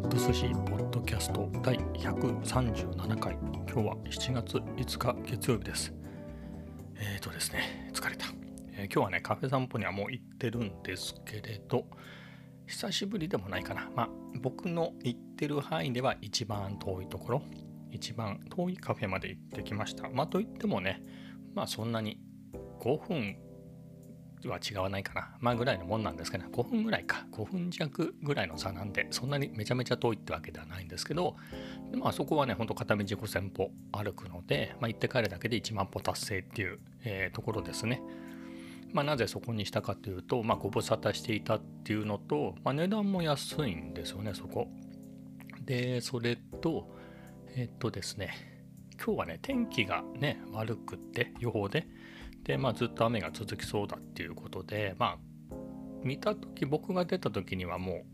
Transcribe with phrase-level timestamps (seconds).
[0.00, 3.34] ット寿司ポッドキャスト第137回。
[3.70, 5.92] 今日は7月5日月曜日です。
[6.96, 8.26] えーとですね疲れた、
[8.72, 11.84] えー、今日はねカフェ散歩にはもう行ってるんですけれど
[12.66, 13.90] 久しぶりでもないかな。
[13.94, 14.08] まあ
[14.40, 17.42] 僕の行ってる範囲では一番遠いところ
[17.90, 20.08] 一番遠いカフェまで行ってきました。
[20.08, 21.02] まあといってもね
[21.54, 22.18] まあそんなに
[22.80, 23.36] 5分
[24.48, 25.30] は違わないかな。
[25.40, 27.26] まあぐらいのもんなんですけど、5分ぐらいか。
[27.32, 31.36] 5分弱ぐらいの差なんで、そんなにめちゃめちゃ遠いってわけではないんですけど、
[31.94, 38.02] まあそこはね、ほんと片道5000歩歩くので、まあ行って帰るだけで1万歩達成っていう、えー、ところですね。
[38.92, 44.68] まあなぜそこにしたかというと、まあご無沙汰していたっていうのと、まあ値段も安いんですよね、そこ。
[45.64, 46.88] で、それと、
[47.56, 48.49] えっとですね、
[49.02, 51.86] 今日はね、天気がね、悪くって、予報で、
[52.44, 55.18] で、まあ、ずっと雨が続きそうだっていうことで、まあ、
[56.02, 58.04] 見た時僕が出た時にはも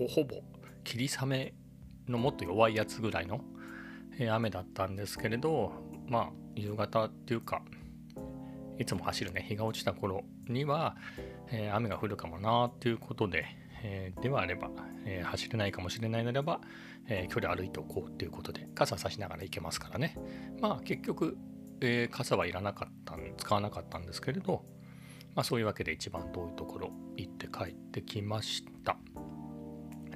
[0.00, 0.42] うほぼ
[0.84, 1.54] 霧雨
[2.08, 3.40] のもっと弱いやつぐらいの
[4.30, 5.72] 雨だったんですけれど
[6.08, 7.62] まあ夕方っていうか
[8.78, 10.96] いつも走るね日が落ちた頃には、
[11.50, 13.46] えー、雨が降るかもなっていうことで、
[13.88, 14.70] えー、ではあれば、
[15.04, 16.60] えー、走れないかもしれないならば、
[17.08, 20.16] え距離歩いておこうっていうことで傘差しながら行けますからね。
[20.60, 21.36] まあ結局
[21.80, 24.64] え、傘はいらなかった使わなかったんですけれど、
[25.34, 28.96] まあ、そういうわけで一番遠いところ行って帰ってきました。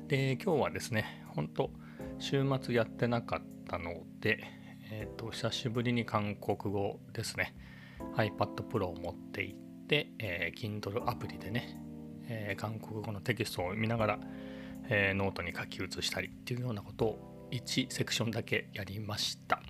[0.08, 1.70] で今日はですね本当
[2.18, 4.40] 週末やってなかったので、
[4.90, 7.54] えーと、久しぶりに韓国語ですね。
[8.16, 11.80] iPad Pro を持って行って、えー、Kindle アプリでね、
[12.30, 14.18] えー、韓国語のテキストを見ながら、
[14.88, 19.60] えー、ノートに書き写したりっていうようなことを1セクションだけやりました。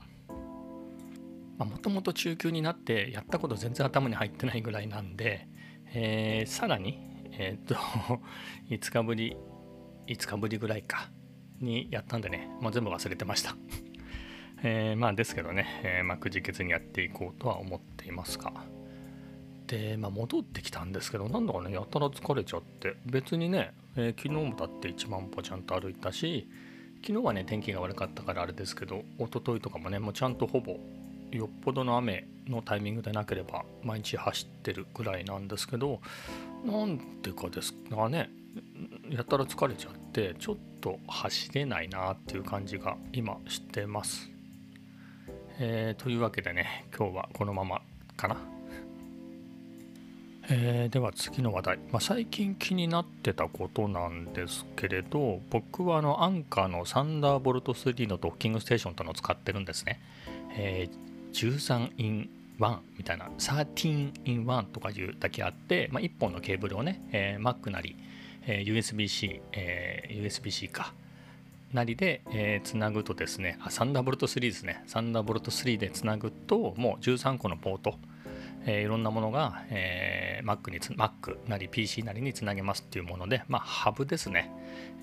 [1.58, 5.46] もともと中級になってやったこと全然頭に入ってないぐらいなんで、
[5.92, 6.98] えー、さらに、
[7.32, 7.74] えー、っと
[8.70, 9.36] 5日ぶり
[10.06, 11.10] 5日ぶりぐらいか
[11.60, 13.56] にやったんでねもう全部忘れてました。
[14.62, 18.52] えー、まあですけどね、えー、まあ、くじけずにやっていこうとは思っていますが。
[19.70, 26.48] で、まあ、戻ってきたんですけどなんだかねやたら疲れちゃって別にね、えー、昨日もだって1万歩ちゃんと歩いたし
[27.06, 30.76] 昨日はね天気が悪かったからあれですけど一昨日とかもねもうちゃんとほぼ
[31.30, 36.00] よっぽどの雨のタイミングでなければ毎日走ってるぐらいなんですけど
[36.64, 38.28] なんでかですかね
[39.08, 44.28] やたら疲れちゃってちょっと走れないなっていう感じが今してます。
[45.60, 47.82] えー、というわけでね今日はこのまま
[48.16, 48.59] かな。
[50.52, 60.00] えー、では次の話題、まあ、最近気になってたことなんですけれど僕はあのアンカーのサンダーボルト3のドッキングステーションというのを使ってるんですね。
[60.56, 62.28] えー13 in
[62.58, 67.96] 1みたいな13 in 1とかいうだけあって、まあ、1本のケーブルをね、えー、Mac なり、
[68.46, 70.92] えー、USB-C、えー、USB-C か
[71.72, 77.94] なりで、えー、つなぐとですねあサンダーボルト3ですねサンダーボルト3でつなぐともう13個のポート
[78.66, 84.50] えー、いろんなものが、えー、Mac, に Mac なり PC なりにつなげますっていうもので、まあ、ハブですね。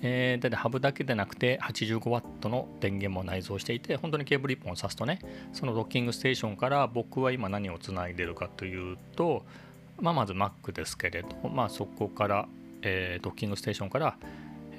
[0.00, 5.18] えー、でハブだけでなくて 85W の電源も内蔵していて、本当にケーブル1本を挿すとね、
[5.52, 9.44] そのドッキングステーションから僕は今何をつないでるかというと、
[10.00, 12.48] まあ、まず Mac ですけれど、まあ、そこから、
[12.82, 14.16] えー、ドッキングステーションから、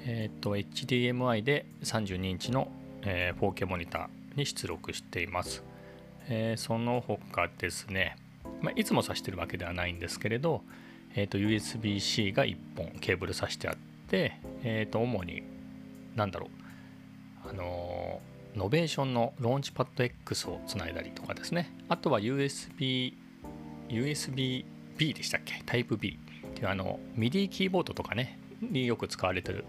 [0.06, 2.68] えー、と HDMI で32インチの、
[3.02, 5.62] えー、4K モニターに出力しています。
[6.28, 8.16] えー、その他ですね、
[8.62, 10.62] まあ、いつも挿してるわけではないんですけれど、
[11.14, 13.76] えー、と USB-C が1本ケーブル挿してあっ
[14.08, 15.42] て、えー、と主に
[16.14, 16.48] 何だろ
[17.44, 21.74] うあのー、 Novation の Launchpad X をつないだりとかですね。
[21.88, 23.14] あとは USB
[23.88, 25.62] USB-B でしたっけ？
[25.64, 29.64] タイプ B っていうあの MIDI キーボードとかねによく使われてる、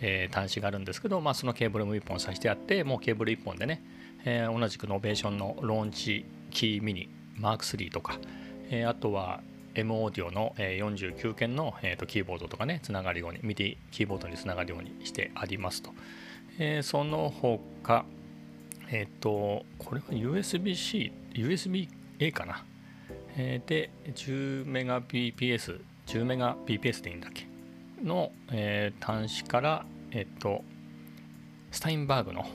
[0.00, 3.82] えー、端子があるんですけど、まあ、そのケーブルも1本挿してあってもうケーブル1本でね、
[4.24, 8.18] えー、同じく Novation の Launchkey Mini Mark 3とか、
[8.70, 9.40] えー、あとは
[9.74, 15.90] M-Audio の49鍵の、えー、とキーボードとかね、つながるように、MIDI キーボードにつながるようにしてありますと。
[16.58, 18.06] えー、その他、
[18.90, 22.64] えっ、ー、と、これは USB-C、USB-A かな。
[23.36, 27.46] えー、で、10 Mbps、10 Mbps でいいんだっけ
[28.02, 30.64] の、えー、端子から、えっ、と、
[31.70, 32.46] スタインバーグの、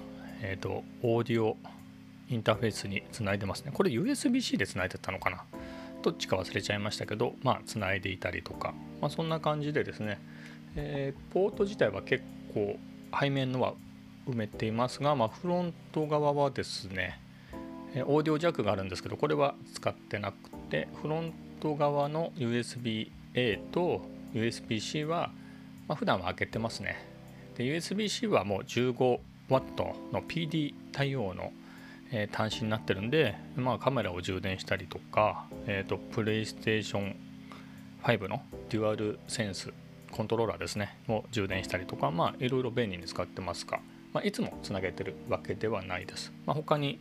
[0.42, 1.56] えっ、と、オーディオ
[2.32, 3.72] インターフェースにつないでますね。
[3.74, 5.44] これ USB-C でつないでたのかな？
[6.02, 10.20] どっちか忘れちゃいましたけど、まあ、つないでいたりとか、まあ、そんな感じでですね、
[10.76, 12.24] えー、ポート自体は結
[12.54, 12.78] 構
[13.20, 13.74] 背面のは
[14.28, 17.20] 埋めていますが、まあ、フロント側はですね、
[18.06, 24.02] オーディオジャックがあるんですけど、これは使ってなくて、フロント側の USB-A と
[24.34, 25.32] USB-C は、
[25.88, 26.96] まあ、普段は開けてますね。
[27.58, 29.20] USB-C はもう 15W
[29.50, 31.52] の PD 対応の、
[32.12, 37.16] えー、端子になってるんで、まあ、カメラを充電したりとか、えーと、プレイステーション
[38.04, 39.72] 5のデュアルセンス
[40.12, 43.80] コントローラーですねを充電したりとかまあいろいろ便利に使ってますが、
[44.14, 47.00] まあ、いつもつなげてるわけではないです、まあ、他に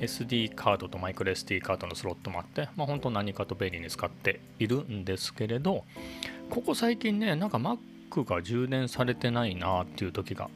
[0.00, 5.84] SD カードとマイクロ SD カードのスロットもあって、まあ、本当何かと便利に使っているんですけれど
[6.48, 10.48] ここ最近ねなんか Mac が充電されてないなっていう時が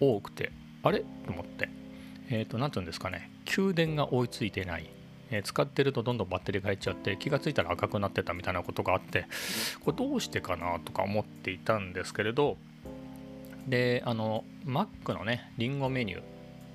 [0.00, 0.50] 多くて
[0.82, 1.00] あれ？
[1.00, 1.68] と思って。
[2.30, 3.30] えっ、ー、と何て言うんですかね。
[3.46, 4.90] 給電が追いついてない、
[5.30, 9.26] えー、使ってるとどんどんバッテリーが減っちゃって気がついたら赤くなってたみたいなことがあって
[9.84, 12.58] これどうしてかなとか思っていたんですけれど
[13.66, 16.22] であの Mac のねリンゴメニュー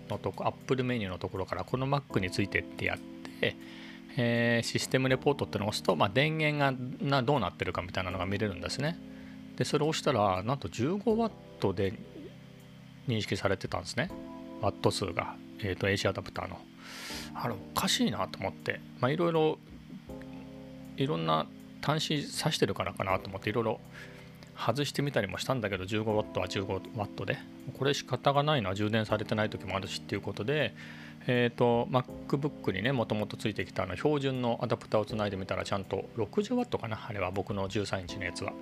[0.09, 3.55] のとこ Apple メニューのところからこの Mac についてってやって、
[4.17, 8.97] えー、システムレポートってのを押すと、まあ、電源がなどうなってるかみたいなのが見れるんですね。
[9.57, 11.93] でそれを押したらなんと 15W で
[13.07, 14.09] 認識されてたんですね。
[14.61, 16.59] ワット数が、えーと、AC アダプターの。
[17.33, 18.79] あれおかしいなと思って。
[18.99, 19.57] まあいろいろ
[20.97, 21.47] いろんな
[21.81, 23.79] 端子挿してるからかなと思っていろいろ
[24.57, 27.37] 外してみたりもしたんだけど 15W は 15W で。
[27.77, 30.73] これ仕方がないな充電されてない時もあるしっていうことで。
[31.27, 37.05] えっ、ー、と MacBook にねもともとついてきたあの標準のアダプターをつないでみたらちゃんと 60W かな。
[37.07, 38.53] あれは僕の13インチのやつは。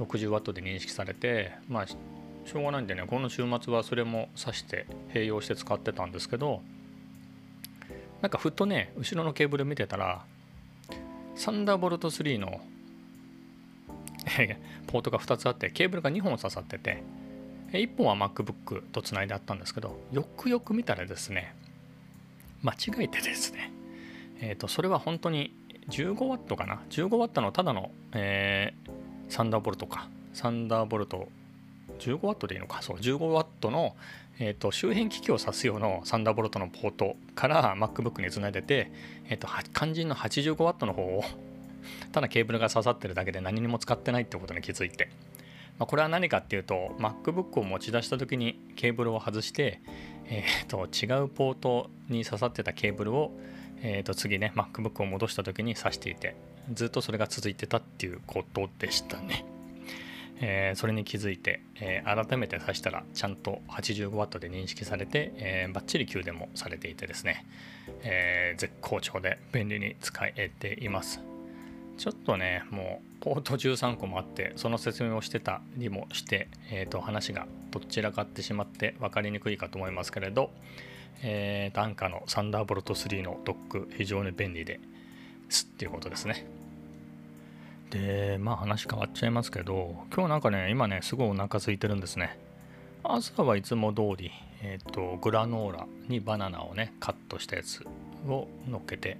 [0.00, 1.86] 60W で認識されてまあ
[2.44, 6.62] しょうがないんでねこの週末はそれも挿して併用して使ってたんですけど
[8.20, 10.24] なんかふっとね後ろのケーブル見てたら
[11.34, 12.60] サンダーボルト3の
[14.86, 17.02] ポートが2つあってケーブルが2本刺さってて
[17.72, 21.54] 1本は MacBook とつないであったんですけどよくよく見たらですね
[22.62, 23.72] 間違えてですね
[24.40, 25.54] えっ、とそれは本当に
[25.88, 30.08] 15W かな？15W のただの、えー、サンダーボルトか。
[30.32, 31.28] サンダーボルト
[31.98, 32.82] 15W でいいのか？
[32.82, 33.96] そう 15W の、
[34.38, 38.90] えーと、周辺機器を指す用のサンダーボルトのポートから MacBook につないでて、
[39.28, 41.24] えーと肝心の 85W の方を
[42.12, 45.10] ただケーブルが刺さってるだけで何にも使ってないってことに気づいて、
[45.78, 49.80] まあ、これは何かっていうと MacBook を持ち出した時にケーブルを外して、
[50.26, 53.32] えー、と違うポートに刺さってたケーブルを、
[53.82, 56.36] えー、と次ね MacBook を戻した時に挿していて
[56.72, 59.44] ずっとそれが続いてたっていうことでしたね。
[60.44, 67.46] えー、それに気づいて、えー、改めて挿したらちゃんと 85W で認識されて、えー、バッチリ給電もされていてですね、
[68.02, 71.20] えー、絶好調で便利に使えています。
[71.96, 80.50] ちょっとねもうポート13個もあってその説明をしてたりもして、えー、と話がどちらかってしまって分かりにくいかと思いますけれど、
[81.22, 84.80] えー、安価のサンダーボルト3のドック非常に便利で
[85.48, 86.44] すっていうことですね
[87.92, 92.38] でまあ話変わっちゃいますけど今日なんかね今ねすごいお腹空いてるんですね。
[93.04, 94.30] 朝はいつも通り、
[94.62, 97.84] えーとグラノーラにバナナをねカットしたやつ
[98.26, 99.18] を乗っけて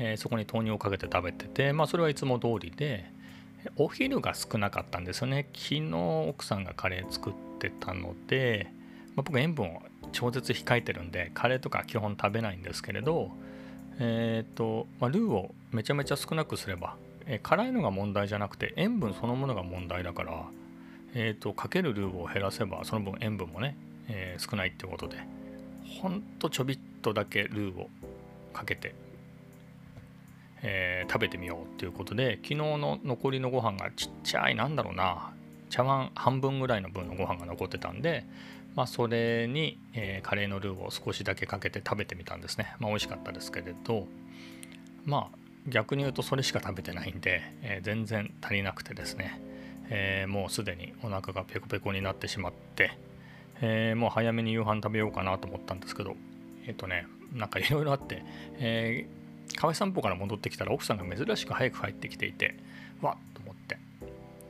[0.00, 3.04] えー、そこに豆乳をかけて食べてて、まあ、それはいつも通りで
[3.76, 5.46] お昼が少なかったんですよね。
[5.52, 5.90] 昨日
[6.26, 8.72] 奥さんがカレー作ってたので、
[9.14, 13.30] まあ、僕塩分を超絶控えてるんでカレーとか基本食べないんですけれど
[13.98, 16.96] えっ、ー、と、まあ、ルーをめちゃめちゃ少なくすれば、
[17.30, 20.44] え、辛いのが問題じゃなくて塩分そのものが問題だから、
[21.14, 23.76] えーと、かけるルーを減らせばその分塩分もね、
[24.08, 25.18] えー、少ないってことで
[26.02, 27.88] ほんとちょびっとだけルーを
[28.52, 28.94] かけて
[30.62, 35.32] えー、食べてみようっていうことで昨日の残りのご飯がちっちゃいなんだろうな
[35.70, 38.26] 茶碗半分ぐらいの分のご飯が残ってたんで、
[38.74, 44.06] まあ、それに、えー、カレーのルーを少しだけかけて食べてみたんですね、まあ、美味しかったですけれど
[45.06, 49.40] まあ逆に言うとそれしか食べてないんで、えー、全然足りなくてですね、
[49.90, 52.96] えー、もうすでにお腹がペコペコになってしまって、
[53.60, 56.16] えー、もう早めに夕飯食べようかなと思ったんですけど
[56.66, 58.22] えっ、とねなんかいろいろあって、
[58.58, 62.56] えー、河合散歩から戻ってきたら奥さんが珍しく早く帰ってきていて
[63.02, 63.78] わっと思って、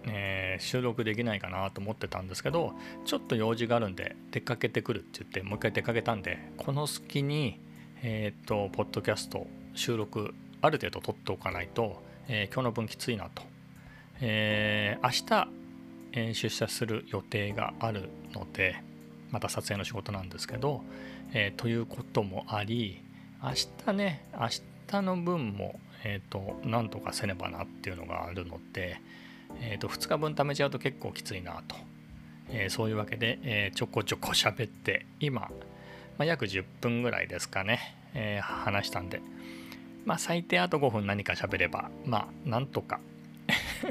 [0.06, 2.72] え、収録できないかなと思ってたんですけど
[3.04, 7.60] ちょっと用事があるんで出かけてくるって言ってもう一回出かけたんでこの隙に
[8.02, 13.42] えっ、とポッドキャスト収録ある程度撮っておかないと、えー、今日の分きついなと、
[14.20, 15.48] えー、明日、
[16.12, 18.82] え出社する予定があるので
[19.30, 20.82] また撮影の仕事なんですけど、
[21.32, 23.00] えということもあり
[23.42, 23.52] 明
[23.86, 24.48] 日ね明
[24.88, 29.00] 日の分も、えーと、なんとかせねばなっていうのがあるので、
[29.60, 31.76] えーと、2日分貯めちゃうと結構きついなと、
[32.50, 35.48] え、そういうわけで、え、ちょこちょこ喋って今、ま
[36.18, 39.22] あ、約10分ぐらいですかね、え、話したんで、
[40.04, 43.00] まあ、最低あと5分何か喋ればまあなんとか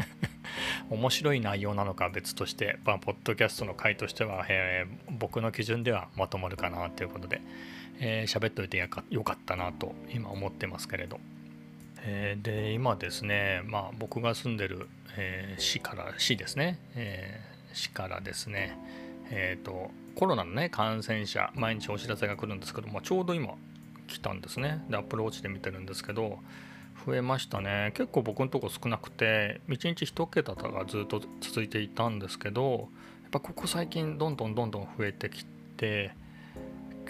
[0.90, 7.42] 面白い内容なのか別として、まあ、ポッドキャストの回としては、えー、僕の基準ではまとまるかなということで、
[8.00, 8.78] えー、喋っといて
[9.10, 11.20] よかったなと今思ってますけれど、
[12.02, 14.88] えー、で今ですね、まあ、僕が住んでる、
[15.18, 18.78] えー、市から市ですね、えー、市からですね
[19.32, 23.54] えっ、ー、とコロナのね感染者毎日お知らせが来るんですけどもちょうど今
[24.10, 24.84] 来たんですね。
[24.90, 26.40] でアップルウォッチで見てるんですけど
[27.06, 27.92] 増えましたね。
[27.96, 32.90] 結構僕のとこ少なくて1日1桁がずっと続いていたんですけど
[33.24, 35.46] やっぱここ最近どんどんどんどん増えてき
[35.78, 36.12] て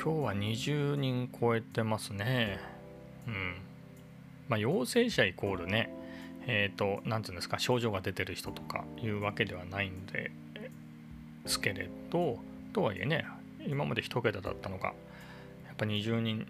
[0.02, 2.60] 今日は20人超えてますね。
[3.28, 3.56] うん。
[4.48, 5.94] まあ陽性者イコールね
[6.48, 10.32] えっ、ー、と何て言うんですか症状が出てる人とかいうわけではないんで
[11.46, 12.40] すけれど
[12.74, 13.26] とはいえね
[13.68, 14.88] 今まで1桁だったのが
[15.68, 16.48] やっぱ20人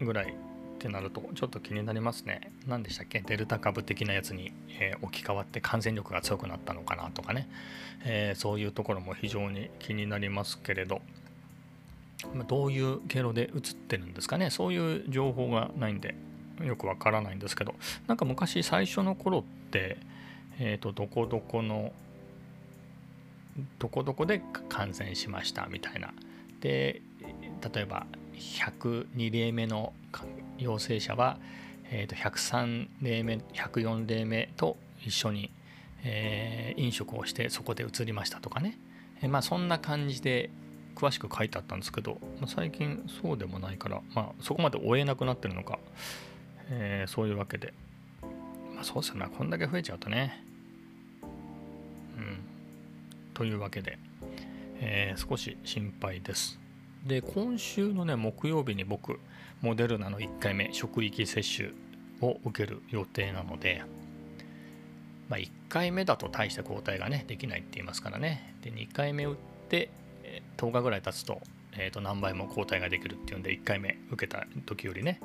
[0.00, 0.32] ぐらいっ
[0.78, 2.52] てなるとちょっと気になりますね。
[2.66, 3.20] 何でしたっけ？
[3.20, 7.48] デルタ株的なやつに、えー、置き換わって感染力が強くなったのかなとかね、
[8.04, 11.00] えー、そういうところも非常に気になりますけれど、
[12.46, 14.50] どういう経路で移ってるんですかね？
[14.50, 16.14] そういう情報がないんで
[16.62, 17.74] よくわからないんですけど。
[18.06, 19.98] なんか昔最初の頃って、
[20.60, 21.92] えーとどこどこの
[23.80, 26.12] どこどこで感染しましたみたいな。
[26.60, 27.02] で
[27.74, 28.06] 例えば
[28.38, 29.92] 102例目の
[30.58, 31.38] 陽性者は、
[31.90, 35.50] えー、と103例目104例目と一緒に、
[36.04, 38.78] えー、飲食をしてそこで移りましたとかね、
[39.22, 40.50] えー、まあそんな感じで
[40.94, 45.78] 詳しく書いてあったんですけど、まあ、最近そうでもないから、まあ、そこまで追えなくなってるのか、
[46.70, 47.72] えー、そういうわけで、
[48.74, 50.44] まあ、そうですよねこんだけ増えちゃうとね。
[51.22, 52.40] うん。
[53.32, 53.96] というわけで、
[54.80, 56.58] えー、少し心配です。
[57.08, 59.18] で今週のね木曜日に僕
[59.62, 61.70] モデルナの1回目職域接種
[62.20, 63.82] を受ける予定なので、
[65.28, 68.54] まあ、1回目だと大した抗体がねできないって言いますからね。
[68.62, 69.36] で2回目打っ
[69.68, 69.90] て
[70.58, 71.40] 10日ぐらい経つと,、
[71.72, 75.20] えー、と何倍も抗体ができるっていうんで1回目受けた時よりね、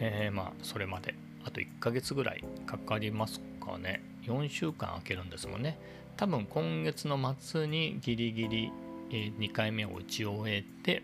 [0.00, 1.14] えー、まあそれまで。
[1.42, 4.02] あと1ヶ月ぐらいかかりますかね。
[4.24, 5.78] 4週間空けるんですもんね。
[6.18, 8.72] 多分今月の末にギリギリ
[9.10, 11.02] 2回目を打ち終えて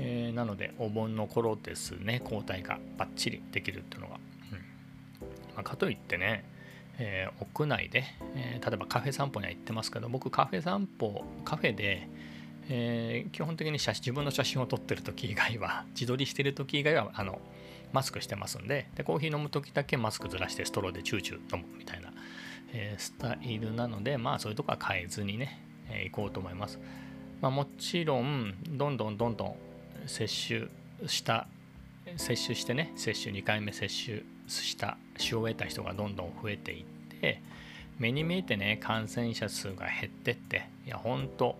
[0.00, 4.14] えー、なのでお盆の頃ですね交代がバッチリできるっていうのが、
[4.52, 4.58] うん
[5.54, 6.44] まあ、かといってね、
[6.98, 8.04] えー、屋内で、
[8.36, 12.08] えー、例えばカフェ散歩には行ってますけど僕カフェ散歩カフェで、
[12.68, 17.40] え基本的に写真自分の写真を撮ってる時以外は 自撮りしてる時以外はあの
[17.92, 22.12] マスクしてますんででコーヒー飲む時だけマスクずらしてストローでチューチュー飲むみたいな、
[22.72, 26.78] えスタイルなのでまあそういうとこは変えずにね、え行こうと思います。
[27.40, 29.56] まあ、もちろんどんどんどんどん
[30.06, 30.68] 接種
[31.08, 31.46] した
[32.16, 36.84] 接種してね接種2回目接種したし終えた人がどんどん増えていっ
[37.20, 37.42] て
[37.98, 41.56] 目に見えてね感染者数が減ってっていや本当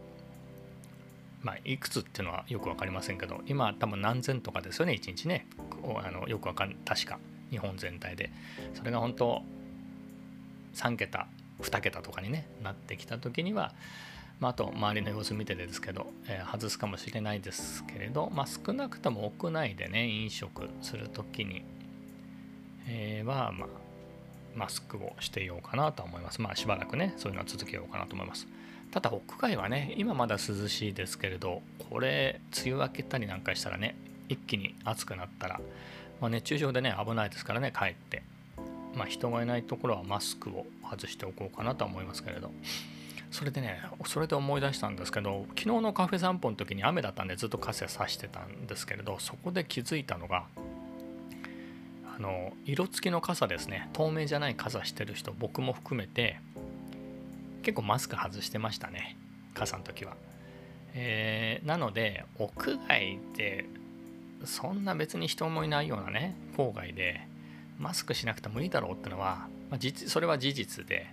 [1.43, 5.47] まあいくつっていうのはよく分かりませんけど今多分何千とかですよね1日ね。
[6.03, 7.19] あのよくわかん確か
[7.51, 8.31] 日本全体で。
[8.75, 9.43] それが本当
[10.75, 11.27] 3桁
[11.61, 13.73] 2桁とかに、ね、なってきた時には
[14.41, 21.65] まあ、あと周りの様子見ててですけど、えー、外すかもしれないですけれど、まあ、少なくとも屋内でね飲食する時に、
[22.87, 23.69] えー、は、まあ、
[24.55, 26.41] マスクをしていようかなと思います。
[26.41, 28.47] まあしばらくねそういうのは続けようかなと思います。
[28.91, 33.97] ただ屋外はね今まだ涼しいですけれどこれ梅雨明けたりなんかしたらね
[34.29, 35.61] 一気に暑くなったら、
[36.21, 38.23] まあ、熱中症でね危ないですからね帰って。
[38.95, 42.51] まあ、人がいないところはマスクを外しておこうかなと思いますけれど。
[43.31, 50.47] それでねそれで思い出したんですけど昨日のカフェ散歩の時に雨だったんでずっと傘さしてたんですけれどそこで気づいたのが
[52.17, 53.89] あの色付きの傘ですね。
[53.93, 56.41] 透明じゃない傘してる人僕も含めて
[57.63, 59.17] 結構マスク外してましたね。
[59.55, 60.17] 傘の時は、
[60.95, 63.67] えー、なので屋外で
[64.45, 67.21] そんな別に人もいないようなね郊外で
[67.79, 71.07] マスクしなくてもいいだろうってのは、まあ、実それは事実で、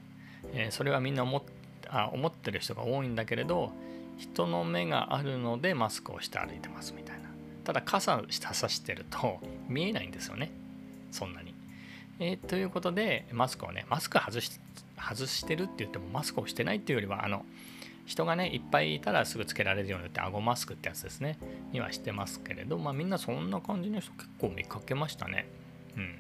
[0.54, 1.55] えー、それはみんな思って
[2.04, 3.72] あ思ってる人が多いんだけれど
[4.18, 7.26] 人の目があるのでマスクをして歩いてますみたいな。
[7.64, 10.52] ただ傘下さしてると 見えないんですよね。
[11.12, 11.54] そんなに、
[12.20, 14.60] えー、ということでマスクをねマスク外し
[14.98, 17.46] 外してるって言ってもマスクをしてないっていうよりはあの
[18.06, 21.38] 人がねいっぱいいたらすぐつけられるようになって顎マスクってやつですね。
[21.72, 25.48] にはしてますけれどまあみんなそんな感じの人結構見かけましたね。
[25.98, 26.20] うん。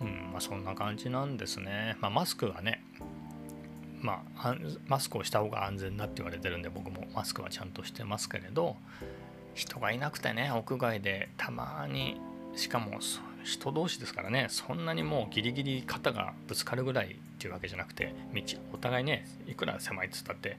[0.00, 1.96] うんまあそんな感じなんですね。
[2.00, 2.82] まあマスクはね
[4.04, 4.54] まあ、
[4.86, 8.76] マスクをした方が安全だって言われてるんで僕もマスクはちゃんとしてますけれど
[9.54, 12.20] 人がいなくてね屋外でたまに
[12.54, 12.98] しかも
[13.44, 18.42] 人同士ですからねそんなにもうギリギリ肩がぶつかるぐらいっていうわけじゃなくて道
[18.74, 20.58] お互いねいくら狭いっつったって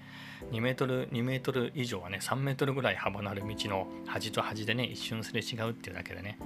[0.51, 6.39] 2メートル2メートル以上はね3メートルぐらい幅のある道の端と端でね一瞬すれ違うっていうだけでね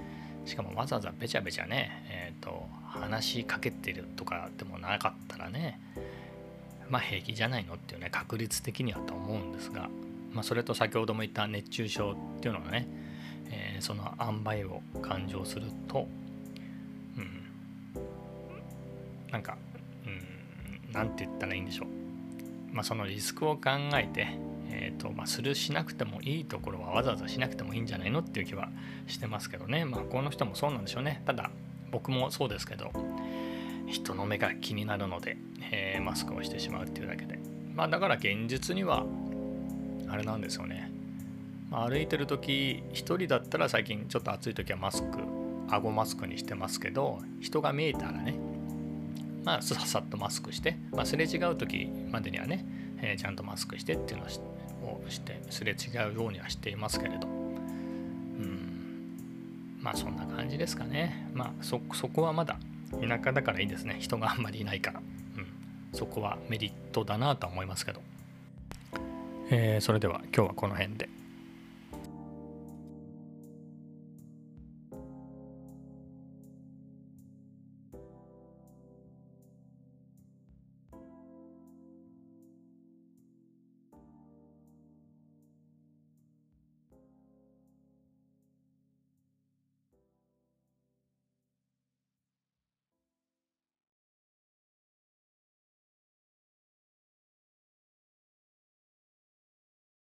[0.44, 5.80] しかもわざわざべちゃべちゃねえっ、ー、と話しかけてるとかでもなかったらね
[6.90, 9.88] まあ平気じゃないのっていうね確率的にはと思うんですが、
[10.32, 12.88] まあ、それと先ほども言った熱中症っていうのがね、
[13.50, 16.06] えー、その塩梅を勘定すると、
[17.16, 17.42] うん、
[19.30, 19.56] なんか、
[20.06, 21.88] うん、なんて言ったらいいんでしょう、
[22.72, 24.28] まあ、そのリスクを考えて、
[24.70, 28.68] えーとまあ、するしなくてもいいところはわざわざしなくてもいいんじゃないのっていう気は
[29.06, 29.84] してますけどね。
[29.84, 31.22] まあこの人もそうなんでしょうね。
[31.26, 31.50] ただ
[31.90, 32.92] 僕もそうですけど
[33.90, 35.36] 人の目が気になるので、
[35.70, 37.38] えー、マスクをしてしまうっていうだけで。
[37.74, 39.06] まあだから現実には
[40.08, 40.90] あれなんですよね、
[41.70, 45.18] まあ、歩いてる時1人だったら最近ちょっと暑い時はマスク
[45.68, 48.38] 顎マスクにしてますけど人が見えたらね
[49.44, 52.66] まあささっとマスクして、まあ、すれ違う時までにはね、
[52.98, 54.28] えー、ちゃんとマスクしてっていうのを
[55.08, 57.26] してすれ違うようにはしていますけれど。
[57.26, 57.30] う
[58.42, 59.78] ん。
[59.80, 61.30] まあそんな感じですかね。
[61.32, 62.58] まあそこはまだ
[63.00, 63.96] 田舎だからいいですね。
[64.00, 65.46] 人があんまりいないから、うん、
[65.92, 68.00] そこはメリットだなとは思いますけど、
[69.50, 71.19] えー、それでは今日はこの辺で。